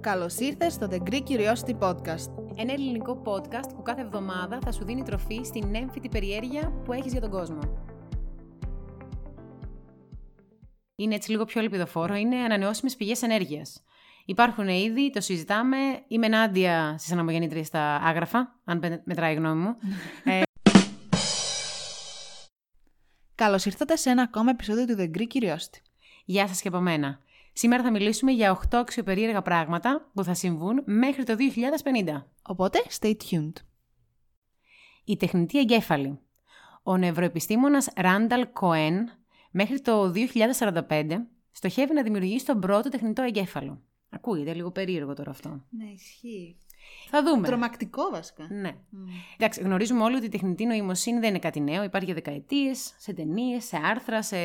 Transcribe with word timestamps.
Καλώς 0.00 0.38
ήρθες 0.38 0.72
στο 0.72 0.88
The 0.90 0.98
Greek 1.10 1.22
Curiosity 1.28 1.78
Podcast. 1.78 2.30
Ένα 2.56 2.72
ελληνικό 2.72 3.22
podcast 3.24 3.74
που 3.74 3.82
κάθε 3.82 4.00
εβδομάδα 4.00 4.58
θα 4.64 4.72
σου 4.72 4.84
δίνει 4.84 5.02
τροφή 5.02 5.40
στην 5.44 5.74
έμφυτη 5.74 6.08
περιέργεια 6.08 6.72
που 6.84 6.92
έχεις 6.92 7.12
για 7.12 7.20
τον 7.20 7.30
κόσμο. 7.30 7.58
Είναι 10.94 11.14
έτσι 11.14 11.30
λίγο 11.30 11.44
πιο 11.44 11.60
ελπιδοφόρο, 11.60 12.14
είναι 12.14 12.36
ανανεώσιμες 12.36 12.96
πηγές 12.96 13.22
ενέργειας. 13.22 13.82
Υπάρχουν 14.24 14.68
ήδη, 14.68 15.10
το 15.10 15.20
συζητάμε. 15.20 15.76
Είμαι 16.08 16.26
ενάντια 16.26 16.94
στις 16.98 17.12
αναμογεννήτριες 17.12 17.66
στα 17.66 17.94
άγραφα, 17.94 18.60
αν 18.64 19.02
μετράει 19.04 19.32
η 19.32 19.36
γνώμη 19.36 19.60
μου. 19.60 19.76
ε, 20.32 20.42
Καλώς 23.34 23.64
ήρθατε 23.64 23.96
σε 23.96 24.10
ένα 24.10 24.22
ακόμα 24.22 24.50
επεισόδιο 24.50 24.84
του 24.84 24.94
The 24.98 25.18
Greek 25.18 25.38
Curiosity. 25.38 25.80
Γεια 26.24 26.48
σας 26.48 26.60
και 26.60 26.68
από 26.68 26.80
μένα. 26.80 27.20
Σήμερα 27.58 27.82
θα 27.82 27.90
μιλήσουμε 27.90 28.32
για 28.32 28.60
8 28.70 28.74
αξιοπερίεργα 28.76 29.42
πράγματα 29.42 30.10
που 30.14 30.24
θα 30.24 30.34
συμβούν 30.34 30.82
μέχρι 30.84 31.24
το 31.24 31.34
2050. 32.04 32.24
Οπότε, 32.42 32.82
stay 33.00 33.14
tuned. 33.30 33.52
Η 35.04 35.16
τεχνητή 35.16 35.58
εγκέφαλη. 35.58 36.18
Ο 36.82 36.96
νευροεπιστήμονας 36.96 37.88
Ράνταλ 37.96 38.48
Κοέν 38.52 39.10
μέχρι 39.50 39.80
το 39.80 40.12
2045 40.88 41.16
στοχεύει 41.50 41.94
να 41.94 42.02
δημιουργήσει 42.02 42.46
τον 42.46 42.60
πρώτο 42.60 42.88
τεχνητό 42.88 43.22
εγκέφαλο. 43.22 43.82
Ακούγεται 44.10 44.54
λίγο 44.54 44.70
περίεργο 44.70 45.14
τώρα 45.14 45.30
αυτό. 45.30 45.64
Ναι, 45.70 45.84
ισχύει. 45.84 46.56
Θα 47.10 47.22
δούμε. 47.22 47.46
Τρομακτικό 47.46 48.10
βασικά. 48.10 48.46
Ναι. 48.50 48.76
Εντάξει, 49.36 49.60
γνωρίζουμε 49.60 50.02
όλοι 50.02 50.16
ότι 50.16 50.26
η 50.26 50.28
τεχνητή 50.28 50.64
νοημοσύνη 50.64 51.18
δεν 51.18 51.28
είναι 51.28 51.38
κάτι 51.38 51.60
νέο. 51.60 51.82
Υπάρχει 51.82 52.06
για 52.06 52.14
δεκαετίες, 52.14 52.94
σε 52.98 53.12
ταινίες, 53.12 53.64
σε 53.64 53.80
άρθρα, 53.84 54.22
σε. 54.22 54.36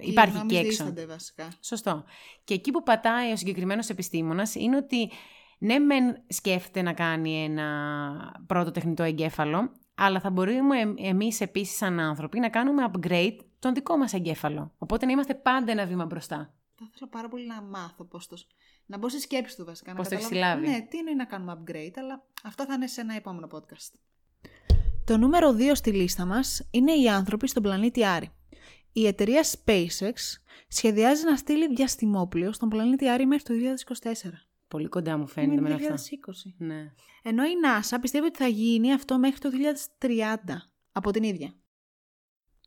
Υπάρχει 0.00 0.46
και 0.46 0.58
έξω. 0.58 0.94
βασικά. 1.08 1.48
Σωστό. 1.60 2.04
Και 2.44 2.54
εκεί 2.54 2.70
που 2.70 2.82
πατάει 2.82 3.32
ο 3.32 3.36
συγκεκριμένος 3.36 3.88
επιστήμονας 3.88 4.54
είναι 4.54 4.76
ότι 4.76 5.10
ναι, 5.58 5.78
μεν 5.78 6.22
σκέφτεται 6.28 6.82
να 6.82 6.92
κάνει 6.92 7.44
ένα 7.44 8.42
πρώτο 8.46 8.70
τεχνητό 8.70 9.02
εγκέφαλο, 9.02 9.72
αλλά 9.94 10.20
θα 10.20 10.30
μπορούμε 10.30 10.94
εμείς 10.96 11.40
επίσης, 11.40 11.76
σαν 11.76 12.00
άνθρωποι, 12.00 12.38
να 12.38 12.48
κάνουμε 12.48 12.90
upgrade 12.92 13.36
τον 13.58 13.74
δικό 13.74 13.96
μας 13.96 14.12
εγκέφαλο. 14.12 14.72
Οπότε 14.78 15.06
να 15.06 15.12
είμαστε 15.12 15.34
πάντα 15.34 15.72
ένα 15.72 15.86
βήμα 15.86 16.04
μπροστά. 16.04 16.54
Θα 16.78 16.84
ήθελα 16.90 17.10
πάρα 17.10 17.28
πολύ 17.28 17.46
να 17.46 17.62
μάθω 17.62 18.04
πώς 18.04 18.26
το. 18.26 18.36
Να 18.86 18.98
μπω 18.98 19.08
στη 19.08 19.20
σκέψη 19.20 19.56
του 19.56 19.64
βασικά. 19.64 19.94
Πώς 19.94 20.04
να 20.04 20.10
το 20.10 20.14
έχεις 20.16 20.28
καταλάβω- 20.28 20.64
συλλάβει; 20.64 20.80
Ναι, 20.80 20.86
τι 20.88 20.96
είναι 20.98 21.12
να 21.12 21.24
κάνουμε 21.24 21.52
upgrade, 21.58 21.92
αλλά 21.96 22.26
αυτό 22.44 22.64
θα 22.64 22.74
είναι 22.74 22.86
σε 22.86 23.00
ένα 23.00 23.14
επόμενο 23.14 23.48
podcast. 23.52 23.92
Το 25.04 25.16
νούμερο 25.16 25.52
2 25.52 25.74
στη 25.74 25.92
λίστα 25.92 26.24
μας 26.24 26.68
είναι 26.70 26.92
οι 26.92 27.08
άνθρωποι 27.08 27.48
στον 27.48 27.62
πλανήτη 27.62 28.04
Άρη. 28.04 28.30
Η 28.92 29.06
εταιρεία 29.06 29.44
SpaceX 29.44 30.12
σχεδιάζει 30.68 31.24
να 31.24 31.36
στείλει 31.36 31.74
διαστημόπλιο 31.74 32.52
στον 32.52 32.68
πλανήτη 32.68 33.08
Άρη 33.08 33.26
μέχρι 33.26 33.44
το 33.44 33.54
2024. 33.54 34.48
Πολύ 34.68 34.88
κοντά 34.88 35.16
μου 35.18 35.26
φαίνεται 35.26 35.60
με 35.60 35.68
Είναι 35.70 35.74
αυτό. 35.74 35.94
2020. 35.94 36.54
Ναι. 36.58 36.92
Ενώ 37.22 37.44
η 37.44 37.52
NASA 37.64 37.96
πιστεύει 38.00 38.26
ότι 38.26 38.38
θα 38.38 38.46
γίνει 38.46 38.92
αυτό 38.92 39.18
μέχρι 39.18 39.38
το 39.38 39.50
2030 39.50 40.70
από 40.92 41.10
την 41.10 41.22
ίδια. 41.22 41.54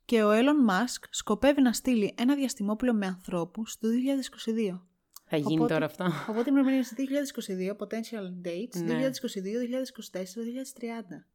Και 0.05 0.23
ο 0.23 0.29
Elon 0.31 0.69
Musk 0.71 1.03
σκοπεύει 1.09 1.61
να 1.61 1.73
στείλει 1.73 2.13
ένα 2.17 2.35
διαστημόπλιο 2.35 2.93
με 2.93 3.05
ανθρώπους 3.05 3.77
το 3.77 3.87
2022. 3.87 4.81
Θα 5.30 5.38
γίνει 5.38 5.53
Οπότε- 5.56 5.73
τώρα 5.73 5.86
αυτό. 5.86 6.06
Οπότε 6.30 6.52
πρέπει 6.52 6.66
να 6.66 6.72
είναι 6.72 6.83
2022, 6.83 7.75
potential 7.75 8.47
dates, 8.47 8.81
Ναι. 8.83 8.94
2022, 8.94 9.59
2024, 9.59 10.44
2030. 10.44 11.25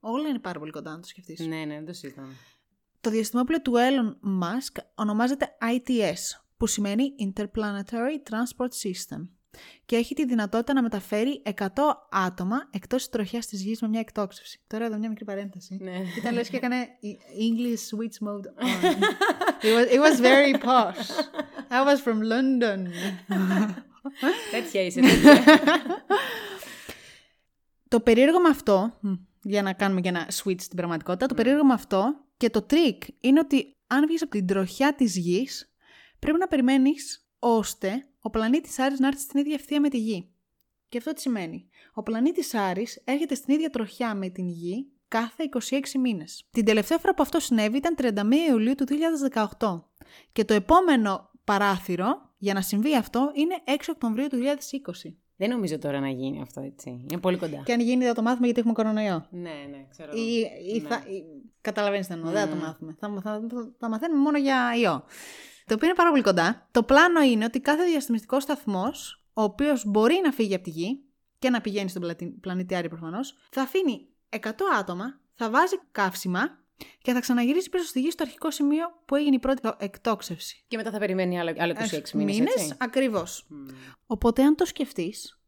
Όλα 0.00 0.28
είναι 0.28 0.38
πάρα 0.38 0.58
πολύ 0.58 0.70
κοντά 0.70 0.90
να 0.90 1.00
το 1.00 1.06
σκεφτείς. 1.06 1.40
ναι, 1.40 1.56
ναι, 1.64 1.74
δεν 1.74 1.86
το 1.86 1.92
συζητάμε. 1.92 2.32
Το 3.00 3.10
διαστημόπλαιο 3.10 3.62
του 3.62 3.72
Elon 3.76 4.28
Musk 4.42 4.82
ονομάζεται 4.94 5.56
ITS, 5.60 6.40
που 6.56 6.66
σημαίνει 6.66 7.14
Interplanetary 7.32 8.30
Transport 8.30 8.68
System 8.82 9.28
και 9.86 9.96
έχει 9.96 10.14
τη 10.14 10.24
δυνατότητα 10.26 10.72
να 10.72 10.82
μεταφέρει 10.82 11.42
100 11.44 11.66
άτομα 12.10 12.68
εκτός 12.70 12.98
της 13.02 13.08
τροχιάς 13.08 13.46
της 13.46 13.62
γης 13.62 13.80
με 13.80 13.88
μια 13.88 14.00
εκτόξευση. 14.00 14.60
Τώρα 14.66 14.84
εδώ 14.84 14.98
μια 14.98 15.08
μικρή 15.08 15.24
παρένθεση. 15.24 15.78
Ναι. 15.80 16.02
Ήταν 16.18 16.34
λες 16.34 16.48
και 16.48 16.56
έκανε 16.56 16.88
English 17.40 17.96
switch 17.96 18.26
mode 18.28 18.46
on. 18.64 19.02
it, 19.64 19.74
was, 19.74 19.86
it 19.94 20.00
was 20.00 20.20
very 20.20 20.62
posh. 20.64 21.10
I 21.74 21.82
was 21.86 22.00
from 22.06 22.20
London. 22.32 22.86
Τέτοια 24.50 24.82
είσαι. 24.82 25.00
τέτοια. 25.00 25.44
Το 27.88 28.00
περίεργο 28.00 28.40
με 28.40 28.48
αυτό, 28.48 28.98
μ, 29.00 29.12
για 29.42 29.62
να 29.62 29.72
κάνουμε 29.72 30.00
και 30.00 30.08
ένα 30.08 30.26
switch 30.26 30.60
στην 30.60 30.76
πραγματικότητα, 30.76 31.26
το 31.26 31.34
περίεργο 31.34 31.64
με 31.64 31.72
αυτό 31.72 32.24
και 32.36 32.50
το 32.50 32.66
trick 32.70 32.98
είναι 33.20 33.40
ότι 33.40 33.76
αν 33.86 34.06
βγεις 34.06 34.22
από 34.22 34.30
την 34.30 34.46
τροχιά 34.46 34.94
της 34.94 35.16
γης, 35.16 35.74
πρέπει 36.18 36.38
να 36.38 36.46
περιμένεις 36.46 37.28
ώστε 37.38 38.06
ο 38.20 38.30
πλανήτης 38.30 38.78
Άρης 38.78 38.98
να 38.98 39.06
έρθει 39.06 39.20
στην 39.20 39.40
ίδια 39.40 39.54
ευθεία 39.54 39.80
με 39.80 39.88
τη 39.88 39.98
γη. 39.98 40.28
Και 40.88 40.98
αυτό 40.98 41.12
τι 41.12 41.20
σημαίνει. 41.20 41.68
Ο 41.94 42.02
πλανήτης 42.02 42.54
Άρης 42.54 43.02
έρχεται 43.04 43.34
στην 43.34 43.54
ίδια 43.54 43.70
τροχιά 43.70 44.14
με 44.14 44.28
την 44.28 44.48
γη 44.48 44.92
κάθε 45.08 45.48
26 45.70 45.80
μήνες. 46.00 46.46
Την 46.50 46.64
τελευταία 46.64 46.98
φορά 46.98 47.14
που 47.14 47.22
αυτό 47.22 47.40
συνέβη 47.40 47.76
ήταν 47.76 47.94
31 47.98 48.48
Ιουλίου 48.48 48.74
του 48.74 48.84
2018. 49.58 49.82
Και 50.32 50.44
το 50.44 50.54
επόμενο 50.54 51.30
παράθυρο 51.44 52.32
για 52.38 52.54
να 52.54 52.60
συμβεί 52.60 52.96
αυτό 52.96 53.30
είναι 53.34 53.54
6 53.66 53.70
Οκτωβρίου 53.90 54.26
του 54.26 54.36
2020. 54.36 55.14
δεν 55.36 55.48
νομίζω 55.50 55.78
τώρα 55.78 56.00
να 56.00 56.08
γίνει 56.08 56.40
αυτό 56.42 56.60
έτσι. 56.60 57.04
Είναι 57.10 57.20
πολύ 57.20 57.36
κοντά. 57.36 57.62
Και 57.64 57.72
αν 57.72 57.80
γίνει 57.80 58.04
θα 58.04 58.14
το 58.14 58.22
μάθουμε 58.22 58.44
γιατί 58.44 58.60
έχουμε 58.60 58.74
κορονοϊό. 58.74 59.26
Ναι, 59.30 59.50
ναι, 59.70 59.86
ξέρω. 59.90 60.12
Ή, 60.12 60.38
ή 60.74 60.80
Ναι. 60.80 60.88
θα, 60.88 60.96
ή, 60.96 61.22
καταλαβαίνεις 61.60 62.06
τι 62.06 62.12
εννοώ, 62.12 62.30
δεν 62.30 62.40
θα 62.40 62.48
το 62.48 62.56
Mm. 62.56 62.62
μάθουμε. 62.66 62.96
Θα, 62.98 63.08
θα, 63.08 63.20
θα, 63.50 63.72
θα 63.78 63.88
μαθαίνουμε 63.88 64.20
μόνο 64.20 64.38
για 64.38 64.72
ιό. 64.82 65.04
Το 65.66 65.74
οποίο 65.74 65.86
είναι 65.86 65.96
πάρα 65.96 66.10
πολύ 66.10 66.22
κοντά. 66.22 66.68
Το 66.70 66.82
πλάνο 66.82 67.20
είναι 67.22 67.44
ότι 67.44 67.60
κάθε 67.60 67.84
διαστημιστικός 67.84 68.42
σταθμός, 68.42 69.24
ο 69.32 69.42
οποίος 69.42 69.84
μπορεί 69.86 70.20
να 70.24 70.32
φύγει 70.32 70.54
από 70.54 70.64
τη 70.64 70.70
γη 70.70 71.04
και 71.38 71.50
να 71.50 71.60
πηγαίνει 71.60 71.88
στον 71.88 72.02
πλατι- 72.02 72.40
πλανήτη 72.40 72.74
Άρη 72.74 72.88
προφανώς, 72.88 73.36
θα 73.50 73.62
αφήνει 73.62 74.06
100 74.28 74.38
άτομα, 74.78 75.20
θα 75.34 75.50
βάζει 75.50 75.74
καύσιμα 75.92 76.58
και 77.02 77.12
θα 77.12 77.20
ξαναγυρίσει 77.20 77.70
πίσω 77.70 77.84
στη 77.84 78.00
γη 78.00 78.10
στο 78.10 78.22
αρχικό 78.22 78.50
σημείο 78.50 78.86
που 79.04 79.14
έγινε 79.14 79.34
η 79.34 79.38
πρώτη 79.38 79.68
εκτόξευση. 79.78 80.64
Και 80.68 80.76
μετά 80.76 80.90
θα 80.90 80.98
περιμένει 80.98 81.40
άλλο, 81.40 81.54
άλλο 81.58 81.72
26 81.72 82.10
μήνες, 82.12 82.38
έτσι. 82.54 82.74
ακριβώς. 82.78 83.44
Μμ. 83.48 83.66
Οπότε, 84.06 84.42
αν 84.42 84.54
το 84.56 84.64
σκεφτείς, 84.64 85.40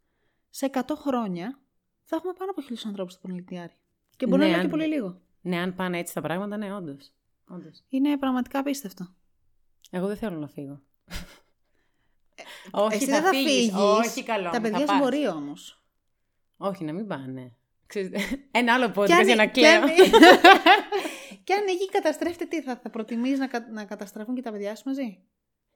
σε 0.51 0.67
100 0.67 0.81
χρόνια 0.97 1.59
θα 2.05 2.17
έχουμε 2.17 2.33
πάνω 2.39 2.51
από 2.51 2.63
χίλιους 2.63 2.85
ανθρώπους 2.85 3.13
στο 3.13 3.21
πλανήτη 3.27 3.59
Άρη. 3.59 3.77
Και 4.17 4.27
μπορεί 4.27 4.39
Ναι, 4.39 4.45
να 4.47 4.51
είναι 4.51 4.57
και 4.61 4.65
αν- 4.65 4.71
πολύ 4.79 4.87
λίγο. 4.87 5.21
Ναι, 5.41 5.57
αν 5.59 5.75
πάνε 5.75 5.99
έτσι 5.99 6.15
τα 6.15 6.21
πράγματα, 6.21 6.57
ναι, 6.57 6.75
όντως. 6.75 7.13
Όντως. 7.49 7.83
Είναι 7.89 8.17
πραγματικά 8.19 8.59
απίστευτο. 8.59 9.15
Εγώ 9.91 10.07
δεν 10.07 10.17
θέλω 10.17 10.39
να 10.39 10.49
φύγω. 10.49 10.81
Όχι, 12.71 12.95
Ε, 12.95 12.97
Εσύ 12.97 13.07
δεν 13.07 13.23
θα 13.23 13.29
φύγεις. 13.29 13.51
φύγεις. 13.53 13.75
Όχι, 13.75 14.23
καλό. 14.23 14.51
Τα 14.51 14.57
μου, 14.57 14.63
παιδιά 14.63 14.79
θα 14.79 14.93
σου 14.93 14.99
πας. 14.99 14.99
μπορεί 14.99 15.29
όμως. 15.29 15.83
Όχι, 16.57 16.85
να 16.85 16.93
μην 16.93 17.07
πάνε. 17.07 17.53
Ξέρετε, 17.87 18.19
Ένα 18.59 18.75
άλλο 18.75 18.93
podcast 18.97 19.07
Και 19.07 19.13
αν, 19.15 19.25
για 19.27 19.35
να 19.35 19.47
και 19.47 19.61
κλαίω. 19.61 19.83
Αν- 21.53 21.65
και 21.65 21.71
αν 21.71 21.75
η 21.77 21.79
γη 21.79 21.89
καταστρέφεται, 21.89 22.45
τι 22.45 22.62
θα, 22.62 22.77
θα 22.83 22.91
προτιμήσει 22.91 23.37
να, 23.37 23.47
κα- 23.47 23.69
να 23.73 23.84
καταστραφούν 23.84 24.34
και 24.34 24.43
τα 24.43 24.51
παιδιά 24.51 24.75
σου 24.77 24.83
μαζί; 24.87 25.19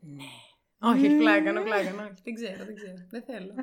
Ναι. 0.00 0.24
Όχι, 0.82 1.16
πλάκα, 1.16 1.42
κάνω 1.42 1.62
πλάκα. 1.62 1.80
Όχι, 1.88 2.20
δεν 2.24 2.34
ξέρω, 2.34 2.64
δεν 2.64 2.74
ξέρω. 2.74 2.94
Δεν 3.10 3.22
θέλω. 3.22 3.54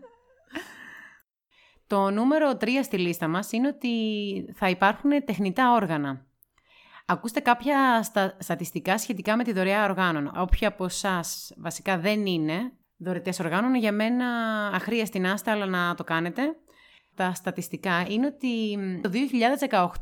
Το 1.88 2.10
νούμερο 2.10 2.50
3 2.62 2.68
στη 2.84 2.98
λίστα 2.98 3.28
μας 3.28 3.52
είναι 3.52 3.68
ότι 3.68 3.94
θα 4.56 4.70
υπάρχουν 4.70 5.26
τεχνητά 5.26 5.72
όργανα. 5.74 6.26
Ακούστε 7.06 7.40
κάποια 7.40 8.04
στα, 8.04 8.38
στατιστικά 8.40 8.98
σχετικά 8.98 9.36
με 9.38 9.44
τη 9.44 9.54
δωρεά 9.54 9.84
οργάνων. 9.84 10.32
Όποιοι 10.38 10.68
από 10.68 10.86
εσάς 10.86 11.54
βασικά 11.58 11.98
δεν 11.98 12.26
είναι 12.26 12.72
δωρετέ 12.98 13.34
οργάνων, 13.40 13.76
για 13.76 13.92
μένα 13.92 14.26
αχρίαστη 14.74 15.20
να 15.20 15.32
είστε, 15.32 15.52
αλλά 15.52 15.66
να 15.66 15.96
το 15.96 16.04
κάνετε. 16.04 16.56
Τα 17.18 17.34
στατιστικά 17.34 18.06
είναι 18.10 18.26
ότι 18.26 18.78
μ, 18.78 19.02
το 19.02 19.10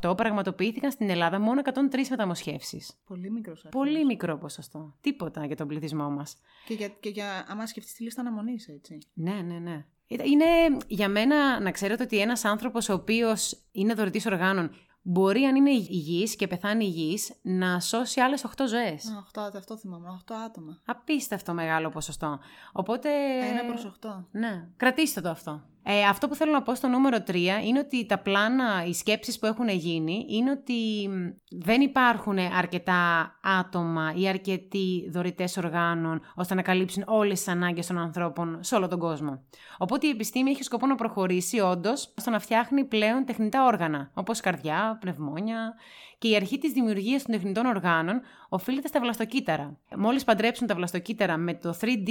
2018 0.02 0.16
πραγματοποιήθηκαν 0.16 0.90
στην 0.90 1.10
Ελλάδα 1.10 1.40
μόνο 1.40 1.60
103 1.64 2.08
μεταμοσχεύσεις. 2.10 2.92
Πολύ 3.06 3.30
μικρός 3.30 3.64
αριθμός. 3.64 3.84
Πολύ 3.84 4.04
μικρό 4.04 4.38
ποσοστό. 4.38 4.94
Τίποτα 5.00 5.46
για 5.46 5.56
τον 5.56 5.68
πληθυσμό 5.68 6.10
μας. 6.10 6.36
Και 6.66 6.74
για, 6.74 6.88
και 6.88 7.08
για 7.08 7.46
άμα 7.48 7.66
σκεφτείς 7.66 7.94
τη 7.94 8.02
λίστα 8.02 8.20
αναμονής, 8.20 8.68
έτσι. 8.68 8.98
Ναι, 9.12 9.32
ναι, 9.32 9.58
ναι. 9.58 9.84
Είναι 10.06 10.44
για 10.86 11.08
μένα 11.08 11.60
να 11.60 11.70
ξέρετε 11.70 12.02
ότι 12.02 12.18
ένας 12.20 12.44
άνθρωπος 12.44 12.88
ο 12.88 12.92
οποίος 12.92 13.62
είναι 13.72 13.94
δωρητής 13.94 14.26
οργάνων 14.26 14.70
μπορεί 15.02 15.42
αν 15.44 15.56
είναι 15.56 15.70
υγιής 15.70 16.36
και 16.36 16.46
πεθάνει 16.46 16.84
υγιής 16.84 17.32
να 17.42 17.80
σώσει 17.80 18.20
άλλες 18.20 18.44
8 18.56 18.66
ζωές. 18.68 19.10
Α, 19.10 19.18
οχτώ, 19.18 19.50
αυτό 19.58 19.76
θυμάμαι. 19.76 20.08
8 20.28 20.34
άτομα. 20.46 20.80
Απίστευτο 20.84 21.54
μεγάλο 21.54 21.90
ποσοστό. 21.90 22.38
Οπότε... 22.72 23.08
Ένα 23.50 23.64
προς 23.64 23.98
8. 24.02 24.24
Ναι, 24.30 24.68
κρατήστε 24.76 25.20
το 25.20 25.28
αυτό. 25.28 25.64
Ε, 25.88 26.04
αυτό 26.04 26.28
που 26.28 26.34
θέλω 26.34 26.52
να 26.52 26.62
πω 26.62 26.74
στο 26.74 26.88
νούμερο 26.88 27.16
3 27.26 27.34
είναι 27.64 27.78
ότι 27.78 28.06
τα 28.06 28.18
πλάνα, 28.18 28.84
οι 28.86 28.92
σκέψεις 28.92 29.38
που 29.38 29.46
έχουν 29.46 29.68
γίνει 29.68 30.26
είναι 30.28 30.50
ότι 30.50 31.08
δεν 31.50 31.80
υπάρχουν 31.80 32.38
αρκετά 32.38 33.32
άτομα 33.42 34.12
ή 34.16 34.28
αρκετοί 34.28 35.08
δωρητές 35.10 35.56
οργάνων 35.56 36.20
ώστε 36.34 36.54
να 36.54 36.62
καλύψουν 36.62 37.02
όλες 37.06 37.38
τις 37.38 37.48
ανάγκες 37.48 37.86
των 37.86 37.98
ανθρώπων 37.98 38.58
σε 38.60 38.74
όλο 38.74 38.88
τον 38.88 38.98
κόσμο. 38.98 39.42
Οπότε 39.78 40.06
η 40.06 40.10
επιστήμη 40.10 40.50
έχει 40.50 40.62
σκοπό 40.62 40.86
να 40.86 40.94
προχωρήσει 40.94 41.60
όντως 41.60 42.12
στο 42.16 42.30
να 42.30 42.38
φτιάχνει 42.38 42.84
πλέον 42.84 43.24
τεχνητά 43.24 43.64
όργανα, 43.64 44.10
όπως 44.14 44.40
καρδιά, 44.40 44.98
πνευμόνια 45.00 45.74
και 46.18 46.28
η 46.28 46.36
αρχή 46.36 46.58
της 46.58 46.72
δημιουργίας 46.72 47.22
των 47.22 47.34
τεχνητών 47.34 47.66
οργάνων 47.66 48.20
οφείλεται 48.48 48.88
στα 48.88 49.00
βλαστοκύτταρα. 49.00 49.76
Μόλις 49.96 50.24
παντρέψουν 50.24 50.66
τα 50.66 50.74
βλαστοκύτταρα 50.74 51.36
με 51.36 51.54
το 51.54 51.74
3D 51.80 52.08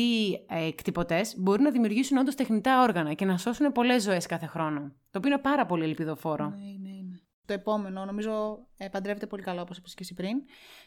ε, 0.47 0.71
κτυπωτές, 0.71 1.35
μπορούν 1.37 1.63
να 1.63 1.71
δημιουργήσουν 1.71 2.17
όντως 2.17 2.35
τεχνητά 2.35 2.81
όργανα 2.81 3.13
και 3.13 3.25
να 3.25 3.37
σώσουν 3.37 3.64
πολλές 3.71 4.03
ζωές 4.03 4.25
κάθε 4.25 4.45
χρόνο. 4.45 4.79
Το 5.11 5.17
οποίο 5.17 5.31
είναι 5.31 5.41
πάρα 5.41 5.65
πολύ 5.65 5.83
ελπιδοφόρο. 5.83 6.49
Ναι, 6.49 6.89
ναι, 6.89 6.89
ναι. 6.89 7.19
Το 7.45 7.53
επόμενο, 7.53 8.05
νομίζω 8.05 8.65
ε, 8.77 8.87
παντρεύεται 8.87 9.27
πολύ 9.27 9.41
καλά, 9.43 9.61
όπως 9.61 9.77
είπες 9.77 9.93
και 9.93 10.03
εσύ 10.03 10.13
πριν, 10.13 10.37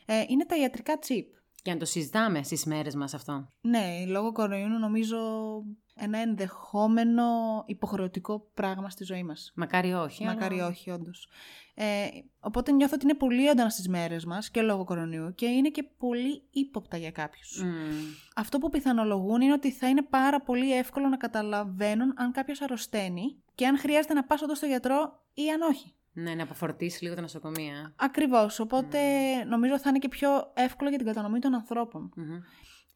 ε, 0.07 0.25
είναι 0.29 0.45
τα 0.45 0.57
ιατρικά 0.57 0.99
chip. 1.07 1.25
Και 1.63 1.73
να 1.73 1.77
το 1.77 1.85
συζητάμε 1.85 2.43
στις 2.43 2.65
μέρες 2.65 2.95
μας 2.95 3.15
αυτό. 3.15 3.53
Ναι, 3.61 4.05
λόγω 4.07 4.33
κορονοϊού 4.33 4.69
νομίζω 4.69 5.19
ένα 5.99 6.19
ενδεχόμενο 6.19 7.25
υποχρεωτικό 7.67 8.51
πράγμα 8.55 8.91
στη 8.91 9.05
ζωή 9.05 9.23
μας. 9.23 9.53
Μακάρι 9.55 9.93
όχι. 9.93 10.25
Μακάρι 10.25 10.61
όχι, 10.61 10.91
όντως. 10.91 11.29
Ε, 11.75 12.07
οπότε 12.41 12.73
νιώθω 12.73 12.95
ότι 12.95 13.05
είναι 13.05 13.15
πολύ 13.15 13.49
έντονα 13.49 13.69
στις 13.69 13.89
μέρες 13.89 14.25
μας 14.25 14.51
και 14.51 14.63
λόγω 14.63 14.85
κορονοϊού 14.85 15.35
και 15.35 15.47
είναι 15.47 15.69
και 15.69 15.83
πολύ 15.99 16.43
ύποπτα 16.51 16.97
για 16.97 17.11
κάποιους. 17.11 17.65
Αυτό 18.37 18.59
που 18.59 18.69
πιθανολογούν 18.69 19.41
είναι 19.41 19.53
ότι 19.53 19.71
θα 19.71 19.89
είναι 19.89 20.03
πάρα 20.03 20.41
πολύ 20.41 20.77
εύκολο 20.77 21.09
να 21.09 21.17
καταλαβαίνουν 21.17 22.15
αν 22.17 22.33
κάποιος 22.33 22.61
αρρωσταίνει 22.61 23.43
και 23.55 23.67
αν 23.67 23.79
χρειάζεται 23.79 24.15
να 24.15 24.25
πας 24.25 24.43
όντως 24.43 24.57
στο 24.57 24.67
γιατρό 24.67 25.25
ή 25.35 25.51
αν 25.51 25.61
όχι. 25.61 25.93
Ναι, 26.13 26.35
να 26.35 26.43
αποφορτήσει 26.43 27.03
λίγο 27.03 27.15
τα 27.15 27.21
νοσοκομεία. 27.21 27.93
Ακριβώς. 27.97 28.61
Οπότε 28.61 28.99
νομίζω 29.45 29.79
θα 29.79 29.89
είναι 29.89 29.99
και 29.99 30.09
πιο 30.09 30.53
εύκολο 30.55 30.89
για 30.89 30.99
την 30.99 31.07
κατανομή 31.07 31.39
των 31.39 31.55
ανθρωπων 31.55 32.13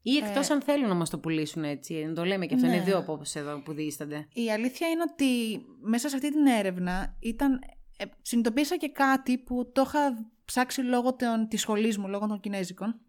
Ή 0.02 0.16
εκτός 0.16 0.48
ε, 0.48 0.52
αν 0.52 0.62
θέλουν 0.62 0.88
να 0.88 0.94
μα 0.94 1.04
το 1.04 1.18
πουλήσουν 1.18 1.64
έτσι. 1.64 2.12
Το 2.14 2.24
λέμε 2.24 2.46
και 2.46 2.54
αυτό. 2.54 2.66
Είναι 2.66 2.76
ναι. 2.76 2.82
δύο 2.82 2.98
απόψεις 2.98 3.36
εδώ 3.36 3.62
που 3.62 3.72
δίστανται. 3.72 4.28
Η 4.32 4.50
αλήθεια 4.50 4.88
είναι 4.88 5.02
ότι 5.12 5.62
μέσα 5.80 6.08
σε 6.08 6.16
αυτή 6.16 6.30
την 6.30 6.46
έρευνα 6.46 7.16
ήταν. 7.20 7.60
Ε, 7.96 8.04
συνειδητοποίησα 8.22 8.76
και 8.76 8.88
κάτι 8.88 9.38
που 9.38 9.70
το 9.72 9.82
είχα 9.86 10.30
ψάξει 10.44 10.80
λόγω 10.80 11.16
της 11.48 11.60
σχολής 11.60 11.98
μου, 11.98 12.08
λόγω 12.08 12.26
των 12.26 12.40
Κινέζικων. 12.40 13.00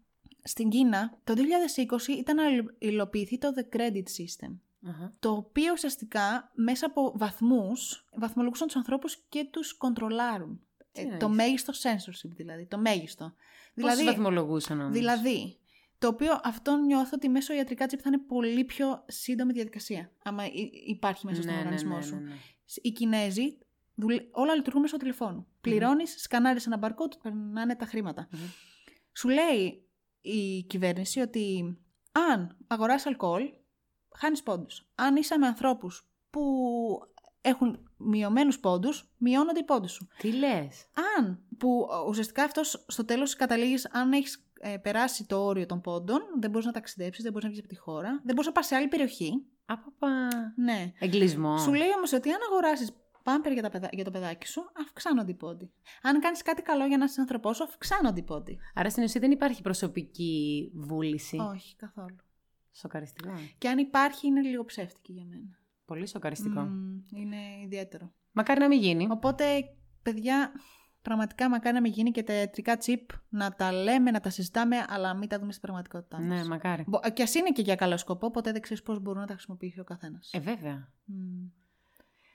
Στην 0.42 0.68
Κίνα, 0.68 1.18
το 1.24 1.34
2020 1.34 2.08
ήταν 2.18 2.36
να 2.36 2.44
υλοποιηθεί 2.78 3.38
το 3.38 3.48
The 3.56 3.76
Credit 3.76 4.02
System. 4.02 4.58
Το 5.18 5.30
οποίο 5.30 5.72
ουσιαστικά 5.72 6.50
μέσα 6.54 6.86
από 6.86 7.12
βαθμούς 7.16 8.04
βαθμολογούσαν 8.16 8.66
τους 8.66 8.76
ανθρώπους 8.76 9.24
και 9.28 9.48
τους 9.50 9.76
κοντρολάρουν. 9.76 10.60
Ε, 10.92 11.16
το 11.16 11.28
μέγιστο 11.28 11.72
censorship 11.72 12.30
δηλαδή, 12.36 12.66
το 12.66 12.78
μέγιστο. 12.78 13.24
Πώς 13.24 13.34
δηλαδή, 13.74 14.04
βαθμολογούσαν 14.04 14.80
όμως. 14.80 14.92
Δηλαδή, 14.92 15.58
το 15.98 16.08
οποίο 16.08 16.40
αυτό 16.42 16.76
νιώθω 16.76 17.10
ότι 17.14 17.28
μέσω 17.28 17.54
ιατρικά 17.54 17.86
τσίπ 17.86 18.00
θα 18.02 18.08
είναι 18.08 18.18
πολύ 18.18 18.64
πιο 18.64 19.04
σύντομη 19.06 19.52
διαδικασία. 19.52 20.10
Άμα 20.22 20.44
υπάρχει 20.86 21.26
μέσα 21.26 21.42
στον 21.42 21.54
ναι, 21.54 21.60
ναι 21.60 21.64
οργανισμό 21.64 21.96
ναι, 21.96 22.02
σου. 22.02 22.16
Ναι, 22.16 22.34
Οι 22.82 22.90
Κινέζοι 22.90 23.58
όλα 24.30 24.54
λειτουργούν 24.54 24.82
μέσω 24.82 24.96
τηλεφώνου. 24.96 25.46
Πληρώνεις, 25.60 26.14
σκανάρεις 26.22 26.66
ένα 26.66 26.78
barcode, 26.82 27.18
περνάνε 27.22 27.74
τα 27.76 27.86
χρηματα 27.86 28.28
Σου 29.12 29.28
λέει 29.28 29.88
η 30.20 30.62
κυβέρνηση 30.62 31.20
ότι 31.20 31.76
αν 32.12 32.56
αγοράσει 32.66 33.08
αλκοόλ, 33.08 33.52
χάνεις 34.14 34.42
πόντους. 34.42 34.88
Αν 34.94 35.16
είσαι 35.16 35.38
με 35.38 35.46
ανθρώπους 35.46 36.08
που 36.30 36.42
έχουν 37.40 37.90
μειωμένους 37.96 38.58
πόντους, 38.60 39.10
μειώνονται 39.16 39.58
οι 39.58 39.64
πόντους 39.64 39.92
σου. 39.92 40.08
Τι 40.18 40.32
λες; 40.32 40.86
Αν, 41.18 41.42
που 41.58 41.88
ουσιαστικά 42.08 42.44
αυτός 42.44 42.84
στο 42.88 43.04
τέλος 43.04 43.36
καταλήγεις, 43.36 43.88
αν 43.92 44.12
έχεις 44.12 44.43
ε, 44.66 44.76
περάσει 44.76 45.26
το 45.26 45.44
όριο 45.44 45.66
των 45.66 45.80
πόντων, 45.80 46.20
δεν 46.40 46.50
μπορείς 46.50 46.66
να 46.66 46.72
ταξιδέψεις, 46.72 47.22
δεν 47.22 47.32
μπορείς 47.32 47.46
να 47.46 47.52
βγεις 47.52 47.64
από 47.64 47.74
τη 47.74 47.80
χώρα, 47.80 48.10
δεν 48.24 48.34
μπορείς 48.34 48.46
να 48.46 48.52
πας 48.52 48.66
σε 48.66 48.74
άλλη 48.74 48.88
περιοχή. 48.88 49.32
Απαπα. 49.66 50.28
Ναι. 50.56 50.92
Εγκλισμός. 50.98 51.62
Σου 51.62 51.72
λέει 51.72 51.88
όμως 51.96 52.12
ότι 52.12 52.30
αν 52.30 52.38
αγοράσεις 52.50 52.92
πάμπερ 53.22 53.52
για, 53.52 53.70
παιδα... 53.70 53.88
για 53.92 54.04
το 54.04 54.10
παιδάκι 54.10 54.46
σου, 54.46 54.62
αυξάνονται 54.86 55.30
οι 55.30 55.34
πόντοι. 55.34 55.70
Αν 56.02 56.20
κάνεις 56.20 56.42
κάτι 56.42 56.62
καλό 56.62 56.86
για 56.86 56.96
να 56.96 57.04
είσαι 57.04 57.20
άνθρωπός 57.20 57.56
σου, 57.56 57.64
αυξάνονται 57.64 58.20
οι 58.20 58.22
πόντοι. 58.22 58.58
Άρα 58.74 58.90
στην 58.90 59.02
ουσία 59.02 59.20
δεν 59.20 59.30
υπάρχει 59.30 59.62
προσωπική 59.62 60.70
βούληση. 60.74 61.36
Όχι, 61.36 61.76
καθόλου. 61.76 62.16
Σοκαριστικό. 62.72 63.32
Και 63.58 63.68
αν 63.68 63.78
υπάρχει, 63.78 64.26
είναι 64.26 64.40
λίγο 64.40 64.64
ψεύτικη 64.64 65.12
για 65.12 65.24
μένα. 65.24 65.58
Πολύ 65.84 66.06
σοκαριστικό. 66.06 66.68
είναι 67.16 67.36
ιδιαίτερο. 67.64 68.12
Μακάρι 68.32 68.60
να 68.60 68.68
μην 68.68 68.80
γίνει. 68.80 69.06
Οπότε, 69.10 69.44
παιδιά, 70.02 70.52
πραγματικά 71.04 71.48
μακάρι 71.48 71.74
να 71.74 71.80
μην 71.80 71.92
γίνει 71.92 72.10
και 72.10 72.22
τα 72.22 72.32
ιατρικά 72.32 72.76
τσίπ 72.76 73.10
να 73.28 73.54
τα 73.54 73.72
λέμε, 73.72 74.10
να 74.10 74.20
τα 74.20 74.30
συζητάμε, 74.30 74.76
αλλά 74.88 75.14
μην 75.14 75.28
τα 75.28 75.38
δούμε 75.38 75.50
στην 75.50 75.62
πραγματικότητά 75.62 76.20
μας. 76.20 76.26
Ναι, 76.26 76.44
μακάρι. 76.44 76.84
Και 77.12 77.22
ας 77.22 77.34
είναι 77.34 77.50
και 77.50 77.62
για 77.62 77.74
καλό 77.74 77.96
σκοπό, 77.96 78.30
ποτέ 78.30 78.52
δεν 78.52 78.60
ξέρεις 78.60 78.82
πώς 78.82 79.00
μπορούν 79.00 79.20
να 79.20 79.26
τα 79.26 79.32
χρησιμοποιήσει 79.32 79.80
ο 79.80 79.84
καθένας. 79.84 80.30
Ε, 80.32 80.38
βέβαια. 80.38 80.88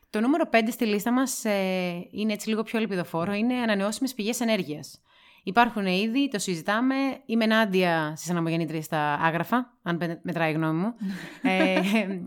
Το 0.10 0.19
νούμερο 0.19 0.50
5 0.51 0.68
στη 0.71 0.86
λίστα 0.86 1.12
μας 1.12 1.45
ε, 1.45 2.07
είναι 2.12 2.33
έτσι 2.33 2.50
λίγο 2.50 2.63
πιο 2.63 2.80
ελπιδοφόρο. 2.80 3.33
Είναι 3.33 3.54
ανανεώσιμες 3.54 4.13
πηγές 4.13 4.39
ενέργειας. 4.39 5.01
Υπάρχουν 5.44 5.86
ήδη, 5.86 6.30
το 6.30 6.39
συζητάμε. 6.39 6.95
Είμαι 7.25 7.44
ενάντια 7.44 8.13
στις 8.16 8.30
αναμογεννήτριες 8.30 8.86
στα 8.86 9.13
άγραφα, 9.13 9.77
αν 9.81 10.19
μετράει 10.21 10.51
η 10.51 10.54
γνώμη 10.54 10.80
μου. 10.80 10.94
ε, 11.51 11.81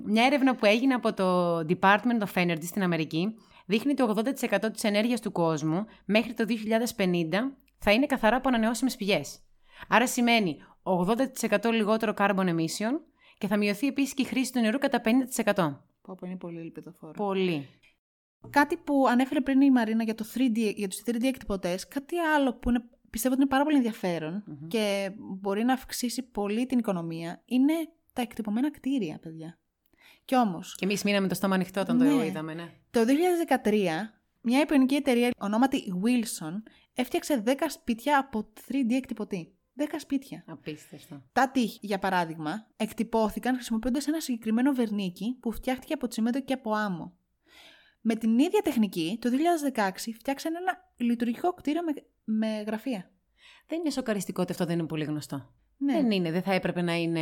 μια 0.04 0.24
έρευνα 0.24 0.54
που 0.54 0.66
έγινε 0.66 0.94
από 0.94 1.12
το 1.12 1.58
Department 1.58 2.22
of 2.26 2.42
Energy 2.42 2.64
στην 2.64 2.82
Αμερική 2.82 3.34
δείχνει 3.66 3.94
ότι 4.00 4.34
80% 4.52 4.72
της 4.72 4.84
ενέργειας 4.84 5.20
του 5.20 5.32
κόσμου 5.32 5.84
μέχρι 6.04 6.34
το 6.34 6.44
2050 6.96 7.28
θα 7.78 7.92
είναι 7.92 8.06
καθαρά 8.06 8.36
από 8.36 8.48
ανανεώσιμες 8.48 8.96
πηγές. 8.96 9.40
Άρα 9.88 10.06
σημαίνει 10.06 10.56
80% 10.82 11.72
λιγότερο 11.72 12.14
carbon 12.16 12.48
emission 12.48 13.00
και 13.38 13.46
θα 13.46 13.56
μειωθεί 13.56 13.86
επίσης 13.86 14.14
και 14.14 14.22
η 14.22 14.24
χρήση 14.24 14.52
του 14.52 14.60
νερού 14.60 14.78
κατά 14.78 15.00
50%. 15.44 15.78
Πω, 16.02 16.16
είναι 16.24 16.36
πολύ 16.36 16.58
ελπιδοφόρο. 16.58 17.12
Πολύ. 17.12 17.68
Κάτι 18.50 18.76
που 18.76 19.06
ανέφερε 19.08 19.40
πριν 19.40 19.60
η 19.60 19.70
Μαρίνα 19.70 20.02
για, 20.02 20.14
το 20.14 20.24
3D, 20.34 20.74
για 20.74 20.88
τους 20.88 21.02
3D 21.06 21.22
εκτυπωτές, 21.22 21.88
κάτι 21.88 22.18
άλλο 22.18 22.54
που 22.54 22.68
είναι, 22.68 22.84
πιστεύω 23.10 23.34
ότι 23.34 23.42
είναι 23.42 23.50
πάρα 23.50 23.64
πολύ 23.64 23.92
και 24.68 25.12
μπορεί 25.16 25.64
να 25.64 25.72
αυξήσει 25.72 26.22
πολύ 26.22 26.66
την 26.66 26.78
οικονομία, 26.78 27.42
είναι 27.44 27.72
τα 28.12 28.22
εκτυπωμένα 28.22 28.70
κτίρια, 28.70 29.18
παιδιά. 29.18 29.58
Κι 30.24 30.36
όμως... 30.36 30.74
Και 30.74 30.84
εμείς 30.84 31.02
μείναμε 31.02 31.28
το 31.28 31.34
στόμα 31.34 31.54
ανοιχτό 31.54 31.80
όταν 31.80 31.96
ναι, 31.96 32.08
το 32.08 32.22
είδαμε, 32.22 32.54
ναι. 32.54 32.70
Το 32.90 33.00
2013, 33.64 33.86
μια 34.40 34.58
ιαπωνική 34.58 34.94
εταιρεία 34.94 35.30
ονόματι 35.38 35.92
Wilson 36.04 36.70
έφτιαξε 36.94 37.42
10 37.46 37.52
σπίτια 37.68 38.18
από 38.18 38.52
3D 38.68 38.92
εκτυπωτή. 38.92 39.54
10 39.78 39.82
σπίτια. 39.98 40.44
Απίστευτο. 40.46 41.22
Τα 41.32 41.50
τείχη, 41.50 41.78
για 41.82 41.98
παράδειγμα, 41.98 42.66
εκτυπώθηκαν 42.76 43.54
χρησιμοποιώντας 43.54 44.06
ένα 44.06 44.20
συγκεκριμένο 44.20 44.72
βερνίκι 44.72 45.36
που 45.40 45.52
φτιάχτηκε 45.52 45.92
από 45.92 46.08
τσιμέντο 46.08 46.40
και 46.40 46.52
από 46.52 46.72
άμμο. 46.72 47.16
Με 48.00 48.14
την 48.14 48.38
ίδια 48.38 48.60
τεχνική, 48.62 49.18
το 49.20 49.30
2016 49.74 49.90
φτιάξαν 50.18 50.52
ένα 50.54 50.92
λειτουργικό 50.96 51.52
κτίριο 51.52 51.82
με, 51.82 51.92
με 52.24 52.62
γραφεία. 52.66 53.10
Δεν 53.66 53.78
είναι 53.78 53.90
σοκαριστικό 53.90 54.42
ότι 54.42 54.52
αυτό 54.52 54.64
δεν 54.64 54.78
είναι 54.78 54.86
πολύ 54.86 55.04
γνωστό. 55.04 55.54
Ναι. 55.76 55.92
Δεν 55.92 56.10
είναι, 56.10 56.30
δεν 56.30 56.42
θα 56.42 56.52
έπρεπε 56.52 56.82
να 56.82 56.94
είναι. 56.94 57.20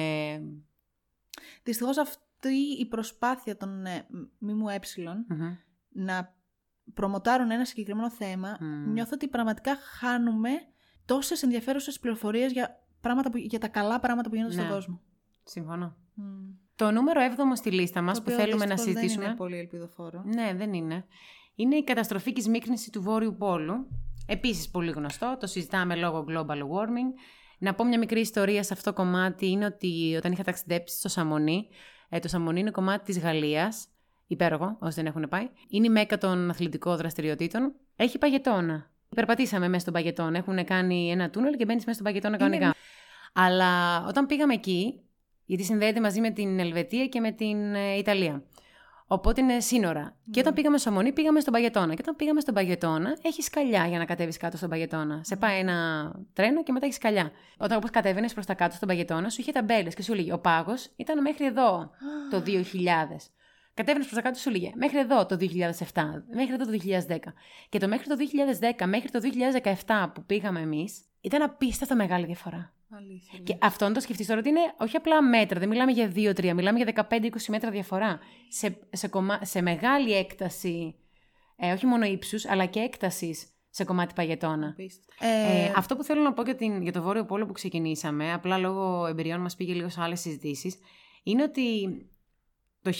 Δυστυχώς 1.62 1.99
αυτή 2.42 2.81
η 2.81 2.86
προσπάθεια 2.86 3.56
των 3.56 3.86
ε, 3.86 4.06
ΜΜΕ 4.38 4.81
να 5.88 6.34
προμοτάρουν 6.94 7.50
ένα 7.50 7.65
συγκεκριμένο 7.65 8.10
θέμα, 8.10 8.58
νιώθω 8.86 9.10
ότι 9.15 9.29
πραγματικά 9.29 9.76
χάνουμε 9.76 10.50
τόσες 11.05 11.43
ενδιαφέρουσες 11.43 11.98
πληροφορίες 11.98 12.53
για, 12.53 12.81
για 13.34 13.58
τα 13.58 13.69
καλά 13.69 14.00
πράγματα 14.00 14.29
που 14.29 14.34
γίνονται 14.34 14.53
στον 14.53 14.65
ναι. 14.65 14.70
κόσμο. 14.70 15.00
Συμφωνώ. 15.44 15.96
Το 16.76 16.91
νούμερο 16.91 17.20
7 17.20 17.34
στη 17.55 17.70
λίστα 17.70 18.03
μας 18.03 18.22
που 18.22 18.31
θέλουμε 18.31 18.67
να 18.67 18.76
συζητήσουμε. 18.76 19.20
Δεν 19.20 19.26
είναι 19.26 19.36
πολύ 19.36 19.58
ελπιδοφόρο. 19.58 20.22
Ναι, 20.24 20.55
δεν 20.56 20.72
είναι. 20.72 21.05
Είναι 21.55 21.76
η 21.76 21.84
καταστροφική 21.84 22.41
σμίκνηση 22.41 22.91
του 22.91 23.03
Βόρειου 23.03 23.36
Πόλου. 23.38 23.88
Επίσης 24.26 24.70
πολύ 24.70 24.91
γνωστό, 24.91 25.36
το 25.41 25.46
συζητάμε 25.46 25.96
λόγω 25.96 26.24
global 26.29 26.58
warming. 26.58 27.12
Να 27.58 27.74
πω 27.74 27.84
μια 27.84 27.98
μικρή 27.98 28.20
ιστορία 28.20 28.62
σε 28.62 28.72
αυτό 28.72 28.91
το 28.91 28.96
κομμάτι 28.96 29.46
είναι 29.46 29.65
ότι 29.65 30.15
όταν 30.17 30.32
είχα 30.32 30.44
ταξιδέψει 30.44 30.98
στο 30.98 31.08
Σαμονί, 31.08 31.69
ε, 32.10 32.19
το 32.19 32.29
Σαμονί 32.29 32.60
είναι 32.60 32.70
κομμάτι 32.70 33.05
της 33.05 33.19
Γαλλίας, 33.19 33.86
υπέροχο, 34.26 34.76
όσοι 34.81 34.94
δεν 34.94 35.06
έχουν 35.06 35.26
πάει. 35.29 35.48
Είναι 35.69 35.86
η 35.86 35.90
μέκα 35.90 36.19
των 36.19 36.50
αθλητικών 36.50 36.96
δραστηριοτήτων. 36.96 37.72
Έχει 37.96 38.19
παγετώνα. 38.19 38.90
Περπατήσαμε 39.14 39.69
μέσα 39.69 39.81
στον 39.81 39.93
παγετώνα. 39.93 40.38
Έχουν 40.38 40.64
κάνει 40.64 41.10
ένα 41.10 41.31
τούνελ 41.31 41.56
και 41.56 41.64
μπαίνεις 41.64 41.84
μέσα 41.84 41.98
στον 41.98 42.05
παγετώνα 42.05 42.36
κανονικά. 42.36 42.74
Αλλά 43.32 44.05
όταν 44.06 44.26
πήγαμε 44.26 44.55
εκεί, 44.55 45.00
γιατί 45.44 45.64
συνδέεται 45.64 46.00
μαζί 46.00 46.20
με 46.20 46.31
την 46.31 46.58
Ελβετία 46.58 47.06
και 47.06 47.20
με 47.20 47.32
την 47.32 47.74
ε, 47.74 47.96
Ιταλία. 47.96 48.43
Οπότε 49.12 49.40
είναι 49.40 49.60
σύνορα. 49.60 50.17
Και 50.31 50.40
όταν 50.40 50.55
πήγαμε 50.55 50.79
στο 50.79 50.90
Μονή, 50.90 51.12
πήγαμε 51.12 51.40
στον 51.40 51.52
Παγετώνα. 51.52 51.94
Και 51.94 52.00
όταν 52.02 52.17
πήγαμε 52.17 52.40
στον 52.40 52.55
Παγετώνα, 52.55 53.17
έχεις 53.22 53.44
σκαλιά 53.44 53.86
για 53.86 53.98
να 53.98 54.05
κατέβεις 54.05 54.36
κάτω 54.36 54.56
στον 54.56 54.69
Παγετώνα. 54.69 55.20
Σε 55.24 55.36
πάει 55.36 55.58
ένα 55.58 55.76
τρένο 56.32 56.62
και 56.62 56.72
μετά 56.72 56.84
έχεις 56.84 56.96
σκαλιά. 56.96 57.31
Όταν 57.58 57.76
όπως 57.76 57.90
κατέβαινες 57.90 58.32
προς 58.32 58.46
τα 58.46 58.55
κάτω 58.55 58.74
στον 58.74 58.88
Παγετώνα, 58.88 59.29
σου 59.29 59.40
είχε 59.40 59.52
ταμπέλες 59.52 59.94
και 59.94 60.02
σου 60.02 60.12
έλεγε 60.12 60.32
Ο 60.32 60.38
πάγος 60.38 60.90
ήταν 60.96 61.20
μέχρι 61.20 61.44
εδώ 61.44 61.90
το 62.31 62.43
2000. 62.46 63.31
Κατέβαινες 63.74 64.06
προς 64.06 64.22
τα 64.22 64.29
κάτω 64.29 64.38
σου 64.38 64.50
λέγε 64.50 64.70
μέχρι 64.74 64.98
εδώ 64.98 65.26
το 65.26 65.36
2007, 65.36 66.02
μέχρι 66.34 66.55
εδώ 66.55 66.64
το 66.64 66.70
2010. 66.70 67.17
Και 67.69 67.79
το 67.79 67.88
μέχρι 67.88 68.06
το 68.06 68.17
2010, 68.81 68.86
μέχρι 68.86 69.10
το 69.10 69.20
2017 69.86 70.10
που 70.14 70.24
πήγαμε 70.24 70.60
εμείς, 70.60 71.00
ήταν 71.20 71.43
απίστευτα 71.43 71.94
μεγάλη 71.94 72.26
διαφορά. 72.26 72.72
Αλήθεια. 72.97 73.39
Και 73.39 73.56
αυτό 73.61 73.89
να 73.89 73.94
το 73.94 74.01
σκεφτείς 74.01 74.27
τώρα 74.27 74.41
ότι 74.41 74.49
είναι 74.49 74.61
όχι 74.79 74.97
απλά 74.97 75.23
μέτρα, 75.23 75.59
δεν 75.59 75.69
μιλάμε 75.69 75.93
για 75.93 76.13
2-3, 76.15 76.53
μιλάμε 76.55 76.79
για 76.79 77.06
15-20 77.11 77.27
μέτρα 77.49 77.70
διαφορά. 77.70 78.19
Σε, 78.49 78.79
σε, 78.93 79.09
κομμα... 79.09 79.39
σε 79.43 79.63
μεγάλη 79.63 80.13
έκταση, 80.13 80.94
ε, 81.56 81.73
όχι 81.73 81.87
μόνο 81.87 82.05
ύψους, 82.05 82.47
αλλά 82.47 82.67
και 82.67 82.81
έκτασης 82.81 83.47
σε 83.70 83.85
κομμάτι 83.85 84.15
παγετώνα. 84.15 84.69
Απίστευτο. 84.69 85.27
Ε, 85.27 85.65
Ε, 85.65 85.73
αυτό 85.77 85.97
που 85.97 86.03
θέλω 86.05 86.23
να 86.23 86.32
πω 86.32 86.43
για, 86.43 86.55
την, 86.55 86.82
για 86.82 86.93
το 86.93 87.03
Βόρειο 87.03 87.25
Πόλο 87.25 87.47
που 87.47 87.53
ξεκινήσαμε, 87.53 88.32
απλά 88.32 88.59
λόγω 88.59 89.06
εμπειριών 89.06 89.41
μας 89.41 89.56
πήγε 89.56 89.73
λίγο 89.73 89.89
σε 89.89 90.01
άλλες 90.03 90.20
συζητήσεις, 90.20 90.77
είναι 91.23 91.43
ότι 91.43 91.89
το 92.82 92.91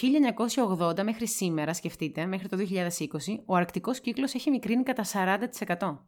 1980 0.79 1.03
μέχρι 1.03 1.27
σήμερα, 1.29 1.75
σκεφτείτε, 1.75 2.27
μέχρι 2.27 2.49
το 2.49 2.57
2020, 2.57 3.43
ο 3.47 3.55
αρκτικός 3.55 4.01
κύκλος 4.01 4.35
έχει 4.35 4.51
μικρύνει 4.51 4.83
κατά 4.83 5.05
40%. 5.67 5.99